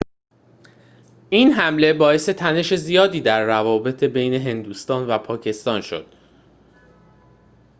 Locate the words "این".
1.29-1.51